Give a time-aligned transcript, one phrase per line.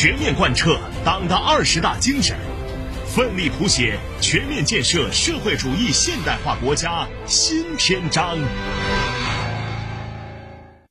[0.00, 2.36] 全面贯彻党的二十大精神，
[3.04, 8.38] 奋力谱写全面建设社会主义现代化国家新篇章。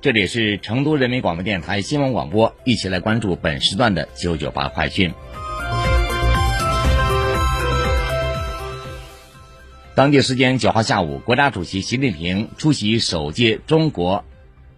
[0.00, 5.12] 这里是成都人民广播电台新闻广播，一起来关注本时段的九九八快讯。
[9.96, 14.24] 当地时间九号下午，国家主席习近平出席首届中国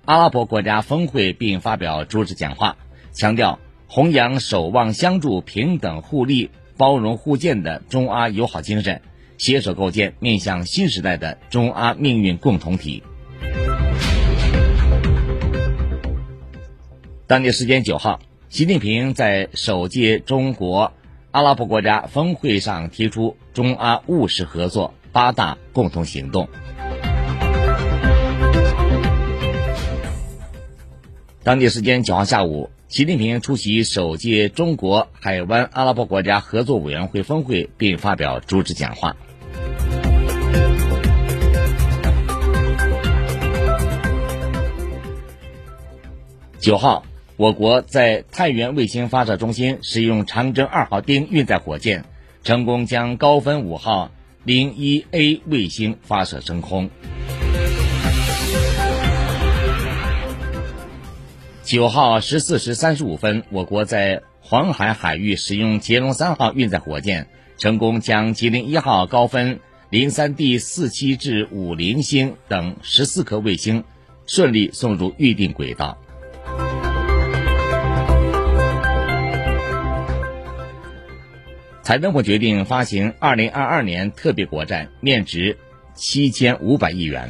[0.07, 2.79] 阿拉伯国家峰会并发表主旨讲话，
[3.13, 9.03] 强调弘扬守望相助、平等互利、包容互鉴的中阿友好精神，
[9.37, 13.03] 携手构建面向新时代的中阿命运共同体。
[17.31, 18.19] 当地时间九号，
[18.49, 20.93] 习近平在首届中国
[21.31, 26.49] 阿拉伯国家峰会上提出中阿务实合作八大共同行动。
[31.45, 39.15] 当地时间九号下午，习近平出席首届中国海湾阿拉伯国家合作委员会峰会并发表主旨讲话。
[46.59, 47.05] 九号。
[47.41, 52.05] 我国在太原卫星发射中心使用长征二号丁运载火箭，
[52.45, 54.11] 成功将高分五号
[54.45, 56.91] 零一 A 卫星发射升空。
[61.63, 73.85] 九号十四时三十五分，我国在黄海海域使用捷龙三号运载火箭，成功将吉林一号高分零三 D 四七至五零星等十四颗卫星
[74.27, 75.97] 顺利送入预定轨道。
[81.91, 85.59] 财政部决定发行二零二二年特别国债，面值
[85.93, 87.29] 七千五百亿元。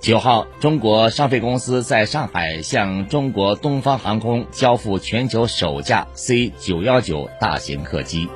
[0.00, 8.26] 九号，中国商飞公司在上海向中国东方航空交付全球首架 C 九幺九大型客机。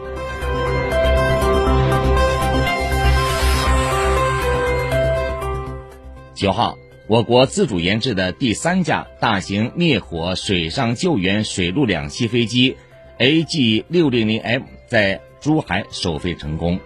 [6.34, 6.76] 九号。
[7.08, 12.76] 我国自主研制的第三架大型灭火水上救援水陆两栖飞机
[13.18, 16.78] AG 六零零 M 在珠海首飞成功。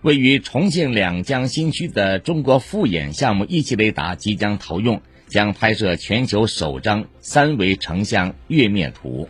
[0.00, 9.28] 位于重庆两江新区的中国复眼项目一期雷达即将投用，将拍摄全球首张三维成像月面图。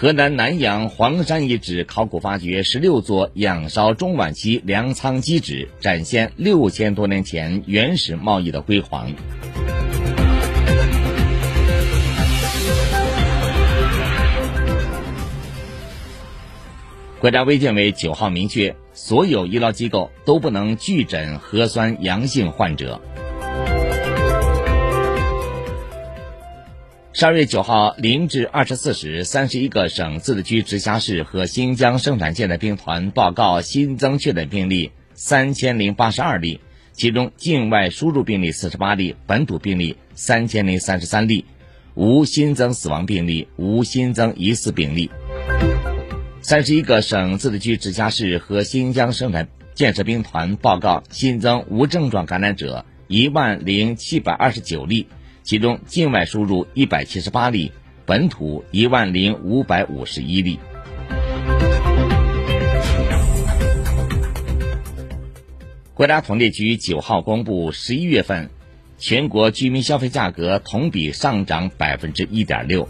[0.00, 9.12] 河南南阳黄山遗址考古发掘十六座仰韶中晚期粮仓基址，展现六千多年前原始贸易的辉煌。
[17.18, 23.00] 国家卫健委九号明确，所有医疗机构都不能拒诊核酸阳性患者。
[27.18, 36.60] 十二月九号零至二十四时，三十一个省、自治区、直辖市和新疆生产线的兵团报告新增确诊病例三千零八十二例，
[36.92, 41.44] 其中境外输入病例四十八例，本土病例三千零三十三例，
[41.94, 45.10] 无新增死亡病例，无新增疑似病例。
[46.40, 55.08] 三十一个省、自治区、直辖市和新疆生产建设兵团报告新增无症状感染者一万零七百二十九例。
[55.48, 57.72] 其中境外输入一百七十八例，
[58.04, 60.60] 本土一万零五百五十一例。
[65.94, 68.50] 国家统计局九号公布，十一月份
[68.98, 72.86] 全国居民消费价格同比上涨百分之一点六。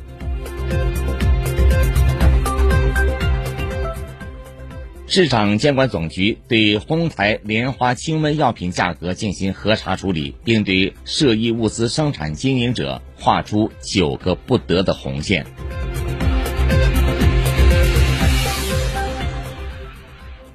[5.11, 15.47] 市场监管总局对哄抬莲花清瘟药品价格进行核查处理，并对涉疫物资生产经营者划出九个不得的红线。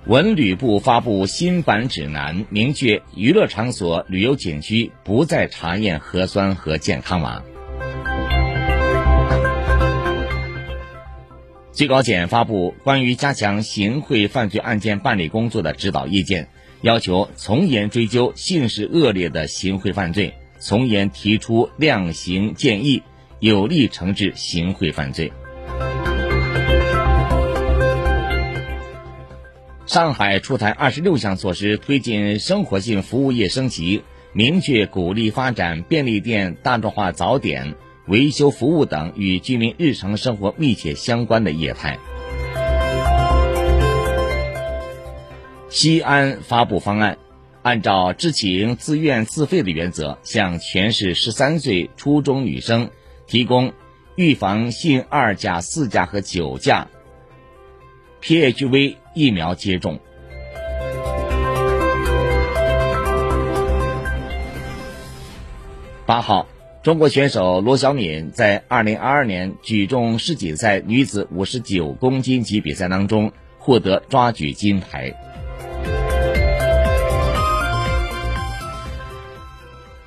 [0.05, 7.41] 文旅部发布新版指南，明确娱乐场所、旅游景区不再查验核酸和健康码。
[11.73, 16.47] 最高检发布关于加强行贿犯罪案件办理工作的指导意见，
[16.81, 23.01] 要求从严追究性质恶劣的行贿犯罪，从严提出量刑建议，
[23.39, 25.33] 有力惩治行贿犯罪。
[29.87, 37.73] 上海出台二十六项措施，推进生活性服务业升级，明确鼓励发展便利店、大众化早点。
[38.07, 41.99] 维修服务等与居民日常生活密切相关的业态。
[45.69, 47.17] 西安发布方案，
[47.61, 52.91] 按照知情、自愿、自费的原则，向全市十三岁初中女生
[53.25, 53.73] 提供
[54.15, 56.89] 预防性二价、四价和九价
[58.21, 59.99] PHV 疫苗接种。
[66.05, 66.47] 八号。
[66.83, 75.13] 中国选手罗小敏在2022年举重世锦赛女子59公斤级比赛当中获得抓举金牌。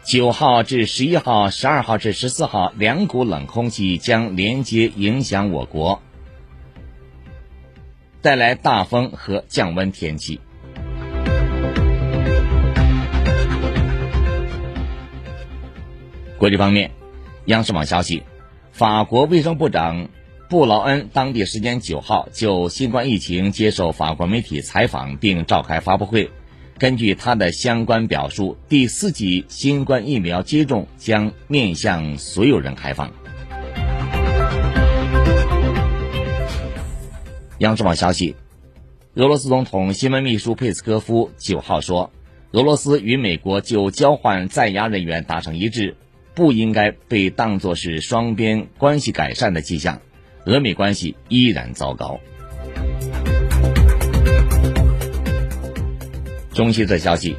[0.04, 6.02] 九号至十一号、十二号至十四号，两股冷空气将连接影响我国，
[8.20, 10.40] 带来大风和降温天气。
[16.38, 16.90] 国际方面，
[17.46, 18.22] 央视网消息，
[18.70, 20.10] 法国卫生部长
[20.50, 26.30] 布劳恩当地时间九号就新冠疫情接受法国媒体采访并召开发布会。
[26.78, 33.10] 根据他的相关表述，第四剂新冠疫苗接种将面向所有人开放。
[37.60, 38.36] 央视网消息，
[39.14, 42.12] 俄罗斯总统新闻秘书佩斯科夫九号说，
[42.52, 45.96] 俄罗斯与美国就交换在押人员达成一致。
[46.36, 50.02] 不应该被当作是双边关系改善的迹象，
[50.44, 52.20] 俄美关系依然糟糕。
[56.52, 57.36] 中新社消息，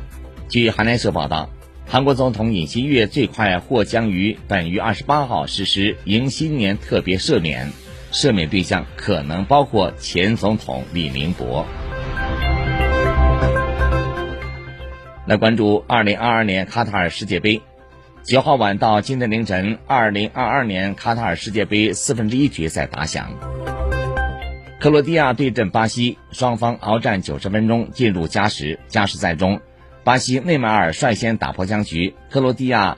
[0.49, 1.51] 据韩联社报道，
[1.85, 7.71] 韩国总统尹锡悦最快或将于本月二十八号实施迎新年特别赦免，
[8.11, 11.67] 赦免对象可能包括前总统李明博。
[15.27, 17.61] 来关注二零二二年卡塔尔世界杯。
[18.27, 23.31] 九号晚到今天凌晨，二零二二年卡塔尔世界杯四分之一决赛打响。
[24.81, 28.81] 克罗地亚对阵巴西，双方鏖战九十分钟，进入加时。
[28.89, 29.61] 加时赛中，
[30.03, 32.97] 巴西内马尔率先打破僵局，克罗地亚